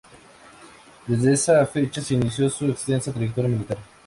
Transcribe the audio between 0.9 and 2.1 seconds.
Desde esa fecha